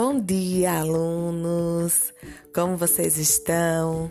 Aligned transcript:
Bom 0.00 0.20
dia, 0.20 0.78
alunos! 0.78 2.14
Como 2.54 2.76
vocês 2.76 3.18
estão? 3.18 4.08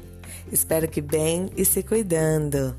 Espero 0.51 0.85
que 0.85 0.99
bem 0.99 1.49
e 1.55 1.63
se 1.63 1.81
cuidando. 1.81 2.75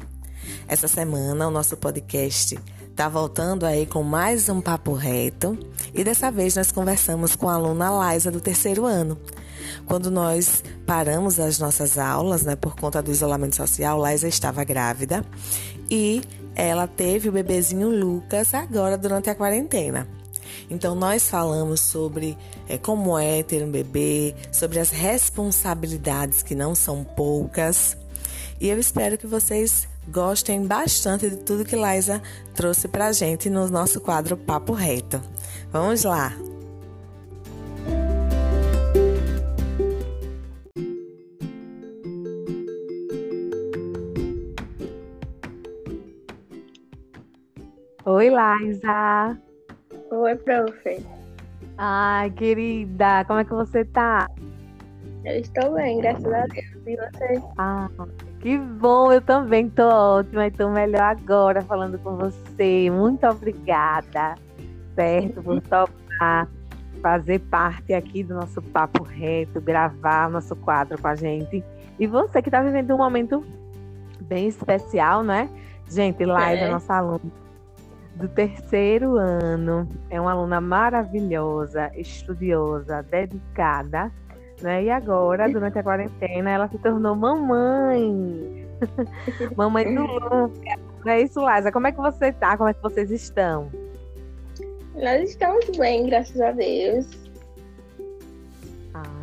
Essa 0.69 0.87
semana 0.87 1.49
o 1.49 1.51
nosso 1.51 1.74
podcast 1.79 2.58
está 2.90 3.08
voltando 3.08 3.65
aí 3.65 3.87
com 3.87 4.03
mais 4.03 4.51
um 4.51 4.60
papo 4.60 4.92
reto 4.92 5.58
e 5.94 6.04
dessa 6.04 6.31
vez 6.31 6.56
nós 6.56 6.71
conversamos 6.71 7.35
com 7.35 7.49
a 7.49 7.54
aluna 7.54 7.88
Laisa 7.88 8.31
do 8.31 8.42
terceiro 8.42 8.85
ano. 8.85 9.19
Quando 9.87 10.11
nós 10.11 10.63
paramos 10.85 11.40
as 11.40 11.59
nossas 11.59 11.97
aulas, 11.97 12.43
né, 12.43 12.56
por 12.56 12.77
conta 12.77 13.01
do 13.01 13.11
isolamento 13.11 13.56
social, 13.56 13.97
Laisa 13.97 14.29
estava 14.29 14.65
grávida 14.65 15.25
e 15.90 16.20
ela 16.55 16.87
teve 16.87 17.30
o 17.30 17.33
bebezinho 17.33 17.88
Lucas 17.88 18.52
agora 18.52 18.98
durante 18.98 19.30
a 19.30 19.34
quarentena. 19.34 20.17
Então, 20.70 20.95
nós 20.95 21.29
falamos 21.29 21.80
sobre 21.80 22.37
é, 22.69 22.79
como 22.79 23.19
é 23.19 23.43
ter 23.43 23.65
um 23.65 23.70
bebê, 23.70 24.34
sobre 24.52 24.79
as 24.79 24.91
responsabilidades 24.91 26.43
que 26.43 26.55
não 26.55 26.74
são 26.74 27.05
poucas. 27.05 27.97
E 28.61 28.69
eu 28.69 28.79
espero 28.79 29.16
que 29.16 29.27
vocês 29.27 29.88
gostem 30.09 30.66
bastante 30.66 31.29
de 31.29 31.37
tudo 31.37 31.65
que 31.65 31.77
Liza 31.77 32.21
trouxe 32.55 32.88
para 32.88 33.07
a 33.07 33.12
gente 33.12 33.48
no 33.48 33.69
nosso 33.69 34.01
quadro 34.01 34.37
Papo 34.37 34.73
Reto. 34.73 35.21
Vamos 35.71 36.02
lá! 36.05 36.33
Oi, 48.05 48.30
Liza! 48.30 49.48
Oi, 50.10 50.34
profe. 50.36 51.04
Ai, 51.76 52.30
querida, 52.30 53.24
como 53.26 53.40
é 53.40 53.45
que 53.45 53.52
você 53.52 53.84
tá? 53.84 54.26
Eu 55.24 55.40
estou 55.40 55.74
bem, 55.74 56.00
graças 56.00 56.24
a 56.24 56.46
Deus. 56.46 56.66
E 56.87 56.96
você? 56.96 57.42
Ah, 57.59 57.88
que 58.40 58.56
bom, 58.56 59.12
eu 59.12 59.20
também 59.20 59.68
tô 59.68 59.87
ótima 59.87 60.46
e 60.46 60.50
tô 60.50 60.70
melhor 60.70 61.02
agora 61.02 61.60
falando 61.60 61.98
com 61.98 62.16
você. 62.16 62.90
Muito 62.90 63.26
obrigada, 63.26 64.34
certo, 64.95 65.42
por 65.42 65.61
topar 65.61 66.48
fazer 67.03 67.39
parte 67.43 67.93
aqui 67.93 68.25
do 68.25 68.34
nosso 68.34 68.61
papo 68.61 69.05
reto, 69.05 69.61
gravar 69.61 70.28
nosso 70.31 70.56
quadro 70.56 71.00
com 71.00 71.06
a 71.06 71.15
gente. 71.15 71.62
E 71.98 72.06
você 72.06 72.43
que 72.43 72.48
está 72.48 72.61
vivendo 72.62 72.95
um 72.95 72.98
momento 72.98 73.45
bem 74.22 74.48
especial, 74.48 75.22
né? 75.22 75.48
Gente, 75.89 76.25
Laila, 76.25 76.62
é. 76.62 76.70
nossa 76.70 76.95
aluna 76.95 77.48
do 78.19 78.29
terceiro 78.29 79.17
ano. 79.17 79.89
É 80.11 80.21
uma 80.21 80.33
aluna 80.33 80.61
maravilhosa, 80.61 81.91
estudiosa, 81.95 83.03
dedicada. 83.03 84.13
Né? 84.61 84.85
E 84.85 84.91
agora, 84.91 85.49
durante 85.49 85.79
a 85.79 85.83
quarentena, 85.83 86.51
ela 86.51 86.69
se 86.69 86.79
tornou 86.79 87.15
mamãe. 87.15 88.67
mamãe 89.57 89.95
do 89.95 90.03
Lucas. 90.03 90.81
Não 91.05 91.13
é 91.13 91.23
isso, 91.23 91.41
Liza? 91.41 91.71
Como 91.71 91.87
é 91.87 91.93
que 91.93 91.99
você 91.99 92.33
tá? 92.33 92.57
Como 92.57 92.69
é 92.69 92.75
que 92.75 92.83
vocês 92.83 93.11
estão? 93.11 93.71
Nós 94.95 95.31
estamos 95.31 95.71
bem, 95.79 96.07
graças 96.07 96.41
a 96.41 96.51
Deus. 96.51 97.07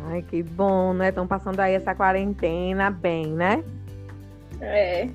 Ai, 0.08 0.22
que 0.22 0.42
bom, 0.42 0.94
né? 0.94 1.10
Estão 1.10 1.26
passando 1.26 1.60
aí 1.60 1.74
essa 1.74 1.94
quarentena 1.94 2.90
bem, 2.90 3.26
né? 3.26 3.62
É, 4.62 5.06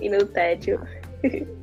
e 0.00 0.08
no 0.08 0.24
tédio. 0.24 0.80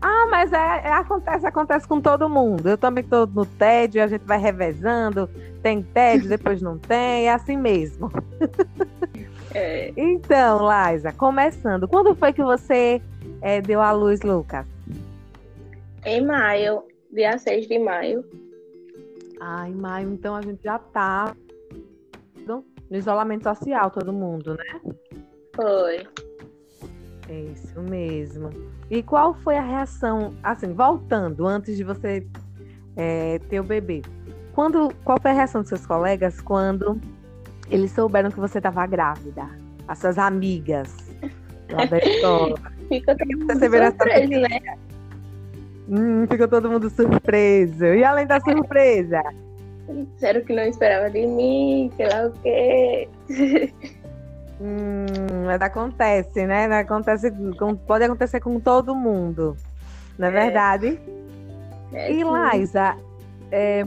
Ah, 0.00 0.26
mas 0.30 0.52
é, 0.52 0.56
é, 0.56 0.92
acontece, 0.92 1.46
acontece 1.46 1.88
com 1.88 2.00
todo 2.00 2.28
mundo. 2.28 2.68
Eu 2.68 2.76
também 2.76 3.02
estou 3.02 3.26
no 3.26 3.46
tédio, 3.46 4.02
a 4.02 4.06
gente 4.06 4.22
vai 4.22 4.38
revezando, 4.38 5.28
tem 5.62 5.82
tédio, 5.82 6.28
depois 6.28 6.60
não 6.60 6.78
tem, 6.78 7.26
é 7.26 7.32
assim 7.32 7.56
mesmo. 7.56 8.10
É. 9.54 9.92
Então, 9.96 10.60
Liza, 10.68 11.12
começando, 11.12 11.86
quando 11.86 12.12
foi 12.16 12.32
que 12.32 12.42
você 12.42 13.00
é, 13.40 13.60
deu 13.60 13.80
à 13.80 13.92
luz, 13.92 14.20
Lucas? 14.22 14.66
Em 16.04 16.26
maio, 16.26 16.82
dia 17.12 17.38
6 17.38 17.68
de 17.68 17.78
maio. 17.78 18.24
Ah, 19.40 19.68
em 19.68 19.74
maio, 19.74 20.12
então 20.12 20.34
a 20.34 20.42
gente 20.42 20.62
já 20.62 20.78
tá 20.78 21.36
no 22.46 22.64
isolamento 22.90 23.44
social, 23.44 23.90
todo 23.90 24.12
mundo, 24.12 24.54
né? 24.54 24.80
Foi. 25.54 26.06
É 27.28 27.40
isso 27.40 27.80
mesmo. 27.80 28.50
E 28.90 29.02
qual 29.02 29.34
foi 29.34 29.56
a 29.56 29.62
reação, 29.62 30.34
assim, 30.42 30.72
voltando, 30.72 31.46
antes 31.46 31.76
de 31.76 31.84
você 31.84 32.26
é, 32.96 33.38
ter 33.48 33.60
o 33.60 33.64
bebê? 33.64 34.02
Quando, 34.52 34.92
qual 35.04 35.18
foi 35.20 35.30
a 35.30 35.34
reação 35.34 35.62
dos 35.62 35.68
seus 35.68 35.86
colegas 35.86 36.40
quando 36.40 37.00
eles 37.70 37.90
souberam 37.92 38.30
que 38.30 38.38
você 38.38 38.58
estava 38.58 38.86
grávida? 38.86 39.48
As 39.88 39.98
suas 39.98 40.18
amigas 40.18 41.10
lá 41.70 41.84
da 41.86 41.98
escola. 41.98 42.56
Fica 42.88 43.16
todo 43.16 43.38
mundo 43.38 43.52
surpreso, 43.52 44.40
né? 44.40 44.78
Hum, 45.88 46.26
ficou 46.30 46.48
todo 46.48 46.70
mundo 46.70 46.90
surpreso. 46.90 47.84
E 47.86 48.04
além 48.04 48.26
da 48.26 48.40
surpresa? 48.40 49.22
Disseram 50.14 50.42
que 50.42 50.54
não 50.54 50.62
esperava 50.62 51.10
de 51.10 51.26
mim, 51.26 51.90
sei 51.96 52.08
lá 52.08 52.26
o 52.26 52.32
quê. 52.42 53.08
Hum, 54.60 55.06
mas 55.46 55.60
acontece, 55.60 56.46
né? 56.46 56.66
Acontece, 56.78 57.32
pode 57.86 58.04
acontecer 58.04 58.40
com 58.40 58.60
todo 58.60 58.94
mundo, 58.94 59.56
não 60.18 60.28
é, 60.28 60.30
é. 60.30 60.32
verdade? 60.32 61.00
É, 61.92 62.12
e 62.12 62.22
Liza, 62.22 62.96
é, 63.50 63.84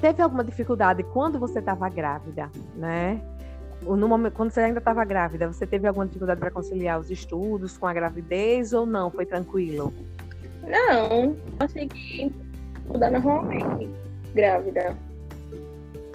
teve 0.00 0.22
alguma 0.22 0.44
dificuldade 0.44 1.02
quando 1.02 1.38
você 1.38 1.58
estava 1.58 1.88
grávida, 1.88 2.50
né? 2.76 3.20
No 3.82 4.08
momento, 4.08 4.32
quando 4.32 4.50
você 4.50 4.60
ainda 4.60 4.78
estava 4.78 5.04
grávida, 5.04 5.46
você 5.46 5.66
teve 5.66 5.86
alguma 5.86 6.06
dificuldade 6.06 6.40
para 6.40 6.50
conciliar 6.50 6.98
os 6.98 7.10
estudos 7.10 7.76
com 7.76 7.86
a 7.86 7.92
gravidez 7.92 8.72
ou 8.72 8.86
não? 8.86 9.10
Foi 9.10 9.26
tranquilo? 9.26 9.92
Não, 10.62 11.36
consegui 11.58 12.32
estudar 12.78 13.10
normalmente, 13.10 13.90
grávida. 14.34 14.96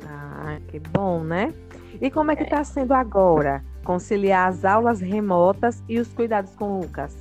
Ah, 0.08 0.58
que 0.68 0.80
bom, 0.80 1.24
né? 1.24 1.54
E 2.02 2.10
como 2.12 2.32
é 2.32 2.36
que 2.36 2.44
está 2.44 2.64
sendo 2.64 2.94
agora 2.94 3.64
conciliar 3.84 4.50
as 4.50 4.64
aulas 4.64 5.02
remotas 5.02 5.84
e 5.88 6.00
os 6.00 6.14
cuidados 6.14 6.56
com 6.56 6.66
o 6.66 6.82
Lucas? 6.82 7.16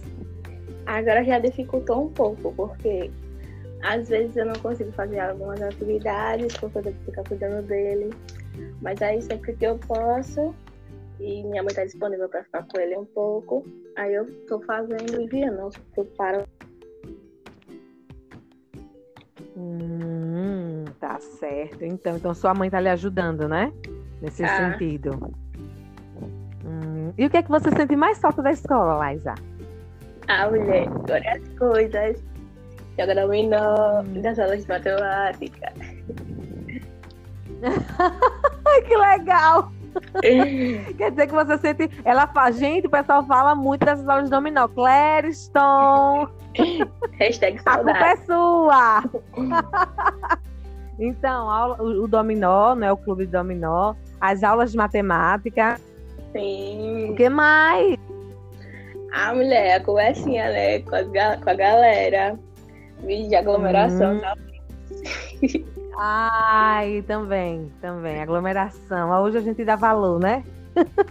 Agora 0.87 1.25
já 1.25 1.39
dificultou 1.39 2.07
um 2.07 2.11
pouco, 2.11 2.53
porque 2.55 3.11
às 3.83 4.09
vezes 4.09 4.37
eu 4.37 4.47
não 4.47 4.55
consigo 4.55 4.93
fazer 4.93 5.21
algumas 5.21 5.61
atividades 5.63 6.57
por 6.57 6.71
conta 6.73 6.93
de 6.93 6.99
ficar 7.05 7.25
cuidando 7.25 7.67
dele. 7.67 8.11
Mas 8.83 9.01
aí 9.03 9.21
sempre 9.23 9.55
que 9.55 9.67
eu 9.67 9.79
posso, 9.79 10.55
e 11.21 11.43
minha 11.45 11.63
mãe 11.63 11.71
está 11.71 11.85
disponível 11.85 12.29
para 12.29 12.45
ficar 12.45 12.67
com 12.67 12.81
ele 12.81 12.97
um 12.97 13.05
pouco, 13.05 13.65
aí 13.97 14.15
eu 14.15 14.25
estou 14.25 14.61
fazendo 14.63 15.21
e 15.21 15.27
via, 15.27 15.51
não, 15.51 15.71
eu 15.97 16.05
paro. 16.17 16.45
Hum, 19.57 20.85
tá 21.01 21.19
certo. 21.21 21.85
Então, 21.85 22.17
então 22.17 22.35
sua 22.35 22.55
mãe 22.55 22.69
está 22.69 22.81
lhe 22.81 22.89
ajudando, 22.89 23.49
né? 23.49 23.73
Nesse 24.21 24.45
ah. 24.45 24.73
sentido. 24.73 25.33
Hum. 26.65 27.13
E 27.17 27.27
o 27.27 27.31
que 27.31 27.37
é 27.39 27.43
que 27.43 27.51
você 27.51 27.71
sente 27.71 27.97
mais 27.97 28.19
falta 28.19 28.43
da 28.43 28.51
escola, 28.51 29.13
Liza? 29.13 29.35
Ah, 30.29 30.49
mulher, 30.49 30.89
várias 31.07 31.49
coisas. 31.59 32.23
Joga 32.99 33.15
dominó, 33.15 34.03
das 34.23 34.39
aulas 34.39 34.63
de 34.63 34.69
matemática. 34.69 35.73
que 38.87 38.97
legal! 38.97 39.73
Quer 40.97 41.11
dizer 41.11 41.27
que 41.27 41.35
você 41.35 41.59
sente. 41.59 41.91
Ela 42.05 42.27
fala, 42.27 42.53
gente, 42.53 42.87
o 42.87 42.91
pessoal 42.91 43.25
fala 43.25 43.55
muito 43.55 43.85
dessas 43.85 44.07
aulas 44.09 44.25
de 44.25 44.31
dominó. 44.31 44.69
Clériston! 44.69 46.29
Hashtag 47.19 47.61
saudade. 47.63 47.99
A 47.99 48.17
culpa 48.17 48.23
é 48.23 48.27
sua! 48.27 49.05
então, 50.99 51.51
aula, 51.51 51.83
o, 51.83 52.05
o 52.05 52.09
dominó, 52.09 52.75
né? 52.75 52.93
O 52.93 52.97
clube 52.97 53.27
de 53.27 53.33
dominó 53.33 53.95
as 54.21 54.43
aulas 54.43 54.73
de 54.73 54.77
matemática. 54.77 55.81
Sim. 56.33 57.11
O 57.11 57.15
que 57.15 57.29
mais? 57.29 57.97
A 59.13 59.35
mulher, 59.35 59.77
a 59.77 59.81
conversinha, 59.85 60.51
né? 60.51 60.81
Com, 60.81 60.91
com 61.43 61.51
a 61.51 61.55
galera. 61.55 62.39
Vídeo 63.05 63.29
de 63.29 63.37
aglomeração. 63.37 64.17
Hum. 64.17 65.65
Ai, 65.99 67.03
também, 67.07 67.73
também. 67.81 68.21
Aglomeração. 68.21 69.11
Hoje 69.23 69.39
a 69.39 69.41
gente 69.41 69.65
dá 69.65 69.77
valor, 69.77 70.21
né? 70.21 70.45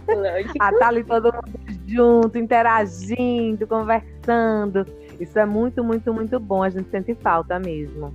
Lógico. 0.08 0.54
ah, 0.60 0.72
tá 0.78 0.88
ali 0.88 1.04
todo 1.04 1.32
mundo 1.32 1.80
junto, 1.86 2.38
interagindo, 2.38 3.66
conversando. 3.66 4.86
Isso 5.18 5.38
é 5.38 5.44
muito, 5.44 5.82
muito, 5.82 6.12
muito 6.14 6.38
bom. 6.38 6.62
A 6.62 6.70
gente 6.70 6.88
sente 6.90 7.14
falta 7.14 7.58
mesmo. 7.58 8.14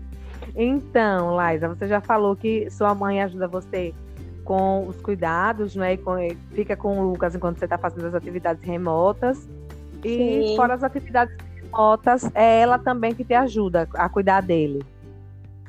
Então, 0.56 1.36
Laisa, 1.36 1.68
você 1.68 1.88
já 1.88 2.00
falou 2.00 2.36
que 2.36 2.70
sua 2.70 2.94
mãe 2.94 3.22
ajuda 3.22 3.48
você 3.48 3.94
com 4.44 4.88
os 4.88 5.02
cuidados, 5.02 5.76
né? 5.76 5.94
E 5.94 5.98
com, 5.98 6.16
fica 6.52 6.76
com 6.76 7.00
o 7.00 7.12
Lucas 7.12 7.36
enquanto 7.36 7.60
você 7.60 7.66
está 7.66 7.78
fazendo 7.78 8.08
as 8.08 8.16
atividades 8.16 8.64
remotas. 8.64 9.48
E 10.04 10.48
Sim. 10.48 10.56
fora 10.56 10.74
as 10.74 10.84
atividades 10.84 11.36
remotas, 11.56 12.30
é 12.36 12.62
ela 12.62 12.78
também 12.78 13.14
que 13.14 13.24
te 13.24 13.34
ajuda 13.34 13.88
a 13.94 14.10
cuidar 14.10 14.42
dele. 14.42 14.84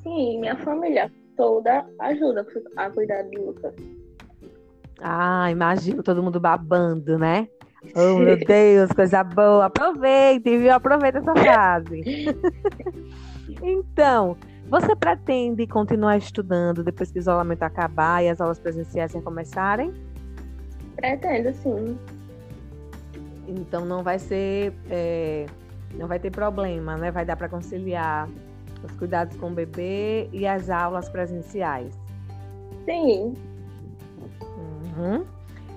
Sim, 0.03 0.41
minha 0.41 0.57
família 0.57 1.11
toda 1.37 1.85
ajuda 2.01 2.47
a 2.77 2.91
cuidar 2.91 3.23
de 3.23 3.39
Lucas. 3.39 3.75
Ah, 5.01 5.51
imagino 5.51 6.03
todo 6.03 6.23
mundo 6.23 6.41
babando, 6.41 7.19
né? 7.19 7.49
Oh, 7.95 8.17
meu 8.19 8.39
Deus, 8.39 8.91
coisa 8.93 9.23
boa. 9.23 9.67
Aproveite, 9.67 10.57
viu? 10.57 10.73
Aproveita 10.73 11.19
essa 11.19 11.35
fase. 11.45 12.03
então, 13.63 14.39
você 14.69 14.97
pretende 14.97 15.67
continuar 15.67 16.17
estudando 16.17 16.83
depois 16.83 17.11
que 17.11 17.19
o 17.19 17.21
isolamento 17.21 17.63
acabar 17.63 18.23
e 18.25 18.29
as 18.29 18.41
aulas 18.41 18.59
presenciais 18.59 19.13
recomeçarem? 19.13 19.93
Pretendo, 20.97 21.53
sim. 21.55 21.99
Então 23.47 23.85
não 23.85 24.03
vai 24.03 24.19
ser, 24.19 24.73
é, 24.89 25.47
não 25.95 26.07
vai 26.07 26.19
ter 26.19 26.31
problema, 26.31 26.97
né? 26.97 27.11
Vai 27.11 27.25
dar 27.25 27.37
para 27.37 27.49
conciliar 27.49 28.29
os 28.83 28.93
cuidados 28.97 29.37
com 29.37 29.49
o 29.49 29.55
bebê 29.55 30.29
e 30.33 30.47
as 30.47 30.71
aulas 30.71 31.09
presenciais. 31.09 31.95
Sim. 32.85 33.35
Uhum. 34.97 35.25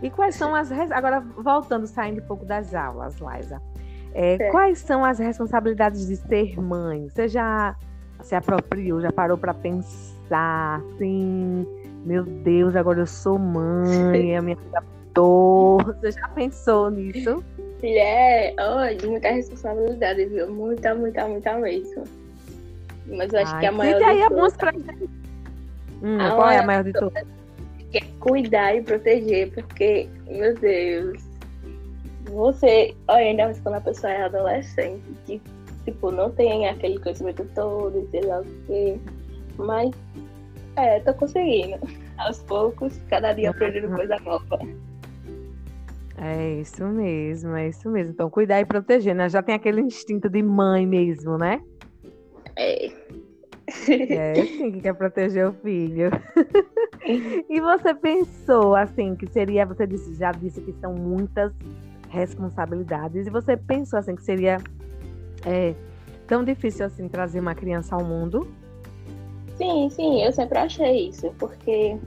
E 0.02 0.10
quais 0.10 0.36
são 0.36 0.54
as. 0.54 0.72
Agora, 0.72 1.20
voltando, 1.20 1.88
saindo 1.88 2.22
um 2.22 2.26
pouco 2.26 2.46
das 2.46 2.74
aulas, 2.74 3.16
Liza. 3.20 3.62
É, 4.14 4.50
quais 4.52 4.80
são 4.80 5.04
as 5.04 5.20
responsabilidades 5.20 6.08
de 6.08 6.16
ser 6.16 6.60
mãe? 6.60 7.10
Você 7.10 7.28
já 7.28 7.76
se 8.22 8.36
apropriou, 8.36 9.02
já 9.02 9.12
parou 9.12 9.38
para 9.38 9.54
pensar, 9.54 10.82
assim, 10.82 11.66
meu 12.06 12.24
Deus, 12.24 12.76
agora 12.76 13.00
eu 13.00 13.08
sou 13.08 13.38
mãe, 13.38 14.36
a 14.38 14.42
minha 14.42 14.56
vida 14.56 14.82
mudou. 14.82 15.82
Você 15.84 16.12
já 16.12 16.28
pensou 16.30 16.90
nisso? 16.90 17.44
É, 17.84 18.56
olha, 18.60 19.08
muita 19.08 19.30
responsabilidade, 19.30 20.26
viu? 20.26 20.52
Muita, 20.52 20.96
muita, 20.96 21.28
muita 21.28 21.58
mesmo. 21.58 22.04
Mas 23.06 23.32
eu 23.32 23.40
acho 23.40 23.54
Ai, 23.56 23.60
que 23.62 23.66
a 23.68 23.72
maior. 23.72 24.02
E 24.02 24.04
aí, 24.04 24.24
algumas 24.24 24.58
pra... 24.58 24.74
hum, 24.74 26.18
Qual 26.36 26.50
é 26.50 26.58
a 26.58 26.66
maior 26.66 26.84
de 26.84 26.94
todas? 26.94 27.24
é 27.94 28.02
cuidar 28.20 28.76
e 28.76 28.82
proteger, 28.82 29.52
porque, 29.54 30.10
meu 30.28 30.54
Deus, 30.56 31.22
você, 32.26 32.96
olha, 33.08 33.26
ainda 33.26 33.46
mais 33.46 33.60
quando 33.62 33.76
a 33.76 33.82
pessoa 33.82 34.12
é 34.12 34.24
adolescente, 34.24 35.02
que, 35.26 35.42
tipo, 35.88 36.12
não 36.12 36.30
tem 36.30 36.68
aquele 36.68 37.00
conhecimento 37.00 37.48
todo, 37.56 38.06
sei 38.12 38.22
lá 38.22 38.42
o 38.42 38.46
quê, 38.66 39.00
mas, 39.58 39.92
é, 40.76 41.00
tô 41.00 41.14
conseguindo. 41.14 41.78
Aos 42.18 42.42
poucos, 42.44 42.98
cada 43.10 43.32
dia 43.32 43.52
aprendendo 43.52 43.96
coisa 43.96 44.18
nova. 44.20 44.60
É 46.18 46.56
isso 46.56 46.84
mesmo, 46.86 47.56
é 47.56 47.70
isso 47.70 47.90
mesmo. 47.90 48.12
Então, 48.12 48.28
cuidar 48.28 48.60
e 48.60 48.66
proteger, 48.66 49.14
né? 49.14 49.30
Já 49.30 49.44
tem 49.44 49.54
aquele 49.54 49.82
instinto 49.82 50.28
de 50.28 50.42
mãe 50.42 50.86
mesmo, 50.86 51.38
né? 51.38 51.62
É. 52.56 52.92
É, 53.88 54.34
sim, 54.58 54.72
que 54.72 54.82
quer 54.82 54.94
proteger 54.96 55.48
o 55.48 55.54
filho. 55.54 56.10
e 57.48 57.62
você 57.62 57.94
pensou, 57.94 58.76
assim, 58.76 59.16
que 59.16 59.28
seria, 59.28 59.64
você 59.64 59.86
disse, 59.86 60.16
já 60.16 60.32
disse 60.32 60.60
que 60.62 60.74
são 60.82 60.94
muitas 60.96 61.54
responsabilidades, 62.10 63.28
e 63.28 63.30
você 63.30 63.56
pensou, 63.56 64.00
assim, 64.00 64.16
que 64.16 64.24
seria 64.24 64.58
é, 65.48 65.74
tão 66.28 66.44
difícil, 66.44 66.86
assim, 66.86 67.08
trazer 67.08 67.40
uma 67.40 67.56
criança 67.56 67.96
ao 67.96 68.04
mundo? 68.04 68.48
Sim, 69.56 69.90
sim, 69.90 70.22
eu 70.22 70.32
sempre 70.32 70.60
achei 70.60 71.10
isso, 71.10 71.34
porque 71.40 71.98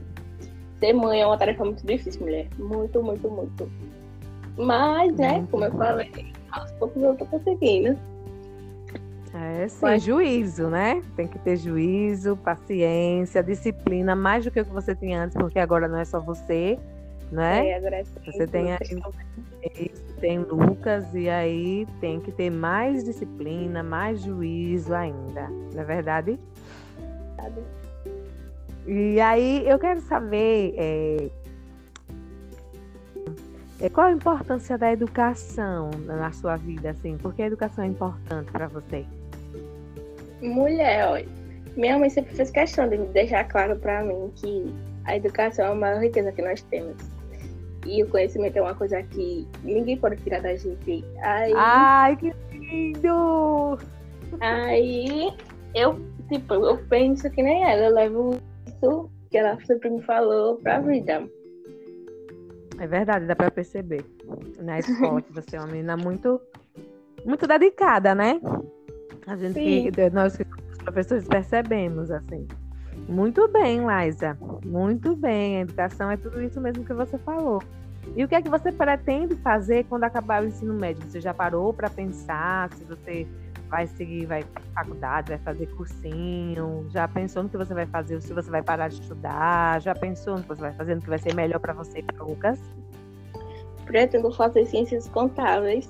ser 0.78 0.92
mãe 0.92 1.22
é 1.22 1.26
uma 1.26 1.38
tarefa 1.38 1.64
muito 1.64 1.84
difícil, 1.84 2.20
mulher. 2.20 2.48
Muito, 2.58 3.02
muito, 3.02 3.28
muito. 3.28 3.70
Mas, 4.56 5.16
né, 5.16 5.46
como 5.50 5.64
eu 5.64 5.72
falei, 5.72 6.32
aos 6.52 6.70
poucos 6.72 7.02
eu 7.02 7.16
tô 7.16 7.24
conseguindo. 7.26 7.98
É, 9.32 9.68
sim, 9.68 9.78
Mas... 9.80 10.02
juízo, 10.02 10.68
né? 10.68 11.02
Tem 11.16 11.26
que 11.26 11.38
ter 11.38 11.56
juízo, 11.56 12.36
paciência, 12.36 13.42
disciplina, 13.42 14.14
mais 14.14 14.44
do 14.44 14.50
que 14.50 14.60
o 14.60 14.64
que 14.64 14.72
você 14.72 14.94
tinha 14.94 15.22
antes, 15.22 15.36
porque 15.36 15.58
agora 15.58 15.88
não 15.88 15.98
é 15.98 16.04
só 16.04 16.20
você, 16.20 16.78
né? 17.30 17.70
É, 17.70 18.04
você 18.24 18.46
tem 18.46 18.72
aí, 18.72 19.90
tem 20.20 20.38
Lucas, 20.38 21.14
e 21.14 21.28
aí 21.28 21.86
tem 22.00 22.20
que 22.20 22.32
ter 22.32 22.50
mais 22.50 23.04
disciplina, 23.04 23.82
mais 23.82 24.20
juízo 24.20 24.94
ainda, 24.94 25.48
não 25.72 25.82
é 25.82 25.84
verdade? 25.84 26.38
Sabe. 27.36 27.60
E 28.86 29.20
aí 29.20 29.68
eu 29.68 29.78
quero 29.78 30.00
saber 30.00 30.74
é, 30.76 31.30
é, 33.80 33.88
qual 33.88 34.08
a 34.08 34.12
importância 34.12 34.76
da 34.76 34.92
educação 34.92 35.90
na 36.04 36.32
sua 36.32 36.56
vida, 36.56 36.90
assim? 36.90 37.16
Por 37.16 37.34
que 37.34 37.42
a 37.42 37.46
educação 37.46 37.84
é 37.84 37.86
importante 37.86 38.50
para 38.50 38.66
você? 38.66 39.06
Mulher, 40.42 41.06
olha, 41.06 41.28
minha 41.76 41.98
mãe 41.98 42.10
sempre 42.10 42.34
fez 42.34 42.50
questão 42.50 42.88
de 42.88 42.96
deixar 43.08 43.44
claro 43.44 43.76
para 43.76 44.02
mim 44.02 44.32
que 44.36 44.74
a 45.04 45.16
educação 45.16 45.66
é 45.66 45.68
a 45.68 45.74
maior 45.74 46.02
riqueza 46.02 46.32
que 46.32 46.42
nós 46.42 46.62
temos. 46.62 47.19
E 47.86 48.02
o 48.02 48.08
conhecimento 48.08 48.56
é 48.56 48.62
uma 48.62 48.74
coisa 48.74 49.02
que 49.02 49.46
ninguém 49.64 49.96
pode 49.96 50.16
tirar 50.22 50.42
da 50.42 50.54
gente. 50.54 51.04
Aí, 51.22 51.52
Ai, 51.56 52.16
que 52.16 52.34
lindo! 52.50 53.78
Aí 54.40 55.32
eu, 55.74 55.98
tipo, 56.28 56.54
eu 56.54 56.78
penso 56.88 57.30
que 57.30 57.42
nem 57.42 57.64
ela, 57.64 57.86
eu 57.86 57.94
levo 57.94 58.40
isso 58.66 59.10
que 59.30 59.38
ela 59.38 59.58
sempre 59.64 59.90
me 59.90 60.02
falou 60.02 60.56
pra 60.56 60.80
vida. 60.80 61.28
É 62.78 62.86
verdade, 62.86 63.26
dá 63.26 63.36
pra 63.36 63.50
perceber 63.50 64.04
na 64.58 64.78
escola 64.78 65.20
que 65.20 65.32
você 65.32 65.56
é 65.56 65.60
uma 65.60 65.68
menina 65.68 65.96
muito, 65.96 66.40
muito 67.24 67.46
dedicada, 67.46 68.14
né? 68.14 68.40
A 69.26 69.36
gente 69.36 69.54
que, 69.54 70.10
nós 70.10 70.38
professores 70.84 71.26
percebemos, 71.28 72.10
assim. 72.10 72.46
Muito 73.08 73.48
bem, 73.48 73.80
Liza. 73.86 74.38
Muito 74.64 75.16
bem. 75.16 75.58
A 75.58 75.60
educação 75.60 76.10
é 76.10 76.16
tudo 76.16 76.42
isso 76.42 76.60
mesmo 76.60 76.84
que 76.84 76.94
você 76.94 77.18
falou. 77.18 77.62
E 78.16 78.24
o 78.24 78.28
que 78.28 78.34
é 78.34 78.42
que 78.42 78.48
você 78.48 78.72
pretende 78.72 79.36
fazer 79.36 79.84
quando 79.84 80.04
acabar 80.04 80.42
o 80.42 80.46
ensino 80.46 80.74
médio? 80.74 81.02
Você 81.08 81.20
já 81.20 81.32
parou 81.34 81.72
para 81.72 81.88
pensar 81.88 82.72
se 82.72 82.84
você 82.84 83.26
vai 83.68 83.86
seguir, 83.86 84.26
vai 84.26 84.42
para 84.42 84.62
faculdade, 84.74 85.28
vai 85.28 85.38
fazer 85.38 85.66
cursinho? 85.76 86.86
Já 86.90 87.06
pensou 87.06 87.44
no 87.44 87.48
que 87.48 87.56
você 87.56 87.72
vai 87.72 87.86
fazer, 87.86 88.20
se 88.20 88.32
você 88.32 88.50
vai 88.50 88.62
parar 88.62 88.88
de 88.88 89.00
estudar? 89.00 89.80
Já 89.80 89.94
pensou 89.94 90.36
no 90.36 90.42
que 90.42 90.48
você 90.48 90.60
vai 90.60 90.72
fazer, 90.72 90.96
no 90.96 91.00
que 91.00 91.08
vai 91.08 91.18
ser 91.18 91.34
melhor 91.34 91.60
para 91.60 91.72
você 91.72 92.00
e 92.00 92.02
para 92.02 92.24
Lucas? 92.24 92.58
Pretendo 93.86 94.32
fazer 94.32 94.66
ciências 94.66 95.08
contábeis. 95.08 95.88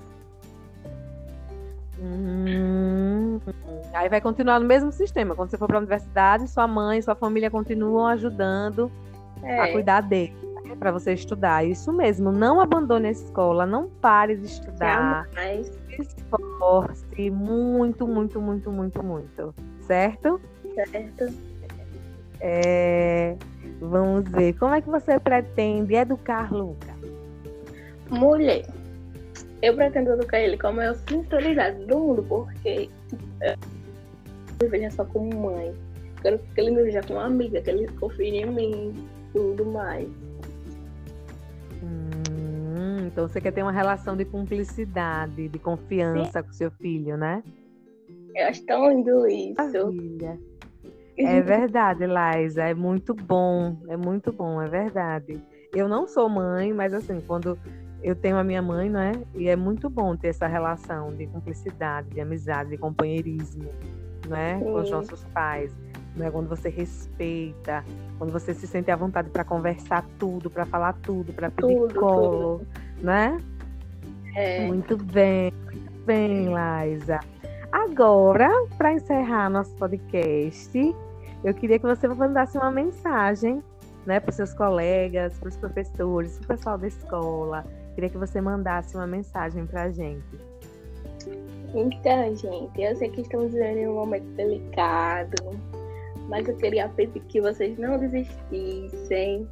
Hum, 1.99 3.41
aí 3.93 4.09
vai 4.09 4.21
continuar 4.21 4.61
no 4.61 4.67
mesmo 4.67 4.93
sistema. 4.93 5.35
Quando 5.35 5.51
você 5.51 5.59
for 5.59 5.67
para 5.67 5.77
a 5.77 5.81
universidade, 5.81 6.49
sua 6.49 6.67
mãe, 6.67 7.01
sua 7.03 7.15
família 7.15 7.51
continuam 7.51 8.07
ajudando 8.07 8.91
é. 9.43 9.61
a 9.61 9.73
cuidar 9.73 10.03
dele, 10.03 10.35
né, 10.65 10.77
para 10.77 10.93
você 10.93 11.13
estudar. 11.13 11.65
Isso 11.65 11.93
mesmo, 11.93 12.31
não 12.33 12.61
abandone 12.61 13.09
a 13.09 13.11
escola, 13.11 13.67
não 13.67 13.89
pare 13.89 14.37
de 14.37 14.47
estudar. 14.47 15.29
Jamais. 15.31 15.71
Esforce 15.99 17.31
muito, 17.31 18.07
muito, 18.07 18.41
muito, 18.41 18.71
muito, 18.71 19.03
muito. 19.03 19.55
Certo? 19.81 20.41
Certo. 20.75 21.35
É, 22.41 23.37
vamos 23.81 24.29
ver. 24.31 24.55
Como 24.55 24.75
é 24.75 24.81
que 24.81 24.89
você 24.89 25.19
pretende 25.19 25.95
educar 25.95 26.53
Luca? 26.53 26.91
Mulher 28.09 28.65
eu 29.63 29.75
pretendo 29.75 30.13
educar 30.13 30.41
ele 30.41 30.57
com 30.57 30.69
a 30.69 30.73
maior 30.73 30.97
sinceridade 31.09 31.85
do 31.85 31.99
mundo, 31.99 32.25
porque 32.29 32.89
eu 34.61 34.69
vejo 34.69 34.95
só 34.95 35.05
como 35.05 35.35
mãe. 35.35 35.75
Quero 36.23 36.39
que 36.39 36.61
ele 36.61 36.71
me 36.73 36.83
veja 36.83 37.03
como 37.03 37.19
amiga, 37.19 37.63
que 37.63 37.71
ele 37.71 37.89
confie 37.99 38.29
em 38.29 38.47
mim, 38.47 39.09
tudo 39.33 39.65
mais. 39.65 40.09
Hum, 41.83 43.07
então 43.07 43.27
você 43.27 43.41
quer 43.41 43.53
ter 43.53 43.63
uma 43.63 43.73
relação 43.73 44.17
de 44.17 44.25
cumplicidade, 44.27 45.49
de 45.49 45.59
confiança 45.59 46.41
Sim. 46.41 46.47
com 46.47 46.53
seu 46.53 46.71
filho, 46.73 47.17
né? 47.17 47.43
Eu 48.35 48.49
acho 48.49 48.65
tão 48.67 48.91
lindo 48.91 49.27
isso. 49.27 49.55
Maravilha. 49.57 50.39
É 51.17 51.41
verdade, 51.41 52.05
Liza. 52.07 52.65
É 52.65 52.75
muito 52.75 53.15
bom. 53.15 53.77
É 53.89 53.97
muito 53.97 54.33
bom, 54.33 54.61
é 54.61 54.69
verdade. 54.69 55.41
Eu 55.75 55.89
não 55.89 56.07
sou 56.07 56.29
mãe, 56.29 56.73
mas 56.73 56.93
assim, 56.93 57.21
quando 57.27 57.59
eu 58.03 58.15
tenho 58.15 58.37
a 58.37 58.45
minha 58.45 58.63
mãe, 58.63 58.89
né? 58.89 59.13
E 59.35 59.49
é 59.49 59.57
muito 59.57 59.89
bom 59.89 60.17
ter 60.17 60.29
essa 60.29 60.47
relação 60.47 61.15
de 61.15 61.27
cumplicidade, 61.27 62.11
de 62.11 62.21
amizade, 62.21 62.71
de 62.71 62.79
companheirismo, 62.79 63.71
né? 64.31 64.59
Com 64.59 64.75
os 64.75 64.91
nossos 64.91 65.25
pais. 65.27 65.73
Né? 66.17 66.31
Quando 66.31 66.49
você 66.49 66.69
respeita, 66.69 67.85
quando 68.19 68.33
você 68.33 68.55
se 68.55 68.67
sente 68.67 68.91
à 68.91 68.97
vontade 68.97 69.31
para 69.31 69.45
conversar 69.45 70.05
tudo, 70.19 70.51
para 70.51 70.65
falar 70.65 70.95
tudo, 71.03 71.33
para 71.33 71.51
pedir 71.51 71.75
tudo, 71.75 72.01
colo, 72.01 72.59
tudo. 72.59 72.67
né? 73.03 73.39
É. 74.35 74.67
Muito 74.67 74.97
bem, 74.97 75.53
muito 75.65 75.93
bem, 76.05 76.49
Liza. 76.49 77.21
Agora, 77.73 78.49
para 78.77 78.93
encerrar 78.93 79.49
nosso 79.51 79.75
podcast, 79.77 80.97
eu 81.45 81.55
queria 81.55 81.79
que 81.79 81.87
você 81.87 82.09
mandasse 82.09 82.57
uma 82.57 82.71
mensagem 82.71 83.63
né, 84.07 84.19
para 84.19 84.31
os 84.31 84.37
seus 84.37 84.55
colegas, 84.55 85.39
para 85.39 85.49
os 85.49 85.57
professores, 85.57 86.39
para 86.39 86.45
o 86.45 86.49
pessoal 86.49 86.79
da 86.79 86.89
escola, 86.89 87.65
Queria 87.95 88.09
que 88.09 88.19
você 88.19 88.41
mandasse 88.41 88.95
uma 88.97 89.07
mensagem 89.07 89.67
para 89.67 89.83
a 89.83 89.91
gente. 89.91 90.50
Então, 91.75 92.37
gente, 92.37 92.83
eu 92.83 92.97
sei 92.97 93.09
que 93.11 93.21
estamos 93.21 93.53
vivendo 93.53 93.91
um 93.91 93.95
momento 93.95 94.27
delicado, 94.35 95.37
mas 96.29 96.49
eu 96.49 96.57
queria 96.57 96.89
pedir 96.89 97.21
que 97.29 97.41
vocês 97.41 97.79
não 97.79 97.99
desistissem. 97.99 99.47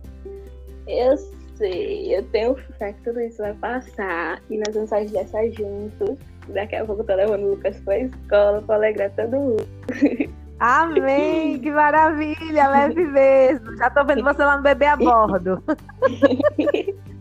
Eu 0.86 1.16
sei, 1.56 2.16
eu 2.16 2.22
tenho 2.30 2.56
fé 2.78 2.92
que 2.92 3.02
tudo 3.02 3.20
isso 3.20 3.38
vai 3.38 3.54
passar 3.54 4.40
e 4.50 4.58
nós 4.58 4.74
vamos 4.74 4.90
sair 4.90 5.08
dessa 5.10 5.48
juntos. 5.50 6.16
Daqui 6.48 6.76
a 6.76 6.84
pouco 6.84 7.02
eu 7.02 7.06
tô 7.06 7.14
levando 7.14 7.44
o 7.44 7.50
Lucas 7.50 7.78
pra 7.80 7.98
escola 7.98 8.62
pra 8.62 8.76
alegrar 8.76 9.10
todo 9.10 9.36
mundo. 9.36 9.68
Amém! 10.58 11.58
Que 11.60 11.70
maravilha! 11.70 12.68
Leve 12.68 13.04
mesmo! 13.04 13.76
Já 13.76 13.90
tô 13.90 14.04
vendo 14.04 14.24
você 14.24 14.42
lá 14.42 14.56
no 14.56 14.62
bebê 14.62 14.86
a 14.86 14.96
bordo. 14.96 15.62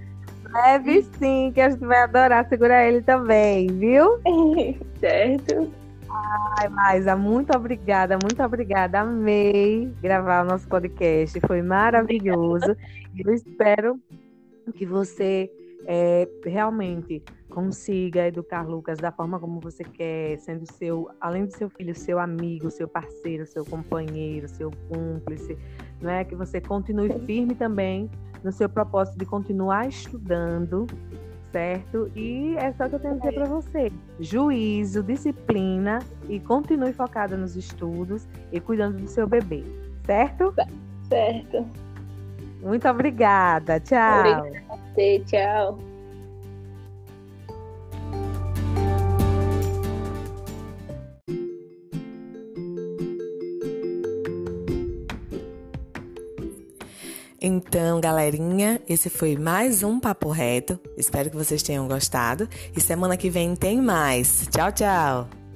Leve 0.52 1.04
sim, 1.20 1.52
que 1.54 1.62
a 1.62 1.70
gente 1.70 1.86
vai 1.86 2.04
adorar 2.04 2.48
segurar 2.48 2.86
ele 2.86 3.02
também, 3.02 3.68
viu? 3.68 4.20
certo. 5.00 5.72
Ai, 6.58 6.70
Maisa, 6.70 7.16
muito 7.16 7.56
obrigada, 7.56 8.18
muito 8.22 8.42
obrigada. 8.42 9.02
Amei 9.02 9.94
gravar 10.02 10.44
o 10.44 10.48
nosso 10.48 10.68
podcast, 10.68 11.40
foi 11.46 11.62
maravilhoso. 11.62 12.76
Eu 13.18 13.34
espero 13.34 14.00
que 14.76 14.86
você 14.86 15.50
é, 15.86 16.28
realmente 16.46 17.24
consiga 17.50 18.28
educar 18.28 18.68
Lucas 18.68 19.00
da 19.00 19.12
forma 19.12 19.40
como 19.40 19.60
você 19.60 19.84
quer, 19.84 20.38
sendo 20.40 20.72
seu, 20.74 21.10
além 21.20 21.46
do 21.46 21.52
seu 21.52 21.70
filho, 21.70 21.96
seu 21.96 22.20
amigo, 22.20 22.70
seu 22.70 22.88
parceiro, 22.88 23.46
seu 23.46 23.66
companheiro, 23.66 24.48
seu 24.48 24.72
cúmplice, 24.90 25.58
não 26.02 26.12
é? 26.12 26.24
Que 26.24 26.36
você 26.36 26.62
continue 26.62 27.10
firme 27.26 27.56
também 27.56 28.10
no 28.44 28.52
seu 28.52 28.70
propósito 28.70 29.18
de 29.18 29.26
continuar 29.26 29.88
estudando, 29.88 30.88
certo? 31.52 32.12
E 32.16 32.56
é 32.58 32.72
só 32.74 32.88
que 32.88 32.96
eu 32.96 33.00
tenho 33.00 33.16
a 33.16 33.18
dizer 33.18 33.34
para 33.34 33.46
você: 33.46 33.92
juízo, 34.20 35.04
disciplina 35.04 36.00
e 36.30 36.40
continue 36.40 36.94
focada 36.94 37.36
nos 37.36 37.56
estudos 37.56 38.28
e 38.52 38.60
cuidando 38.60 38.98
do 38.98 39.08
seu 39.08 39.28
bebê, 39.28 39.64
certo? 40.06 40.54
Certo. 41.08 41.66
Muito 42.62 42.88
obrigada. 42.88 43.80
Tchau. 43.80 44.20
Obrigada. 44.20 44.68
Tchau. 45.26 45.87
Então, 57.40 58.02
galerinha, 58.02 58.82
esse 58.90 59.10
foi 59.10 59.36
mais 59.36 59.84
um 59.84 60.00
Papo 60.00 60.30
Reto. 60.32 60.80
Espero 60.98 61.30
que 61.30 61.36
vocês 61.36 61.62
tenham 61.62 61.88
gostado. 61.88 62.50
E 62.76 62.82
semana 62.82 63.16
que 63.16 63.30
vem 63.30 63.56
tem 63.56 63.80
mais. 63.80 64.48
Tchau, 64.52 64.72
tchau! 64.72 65.47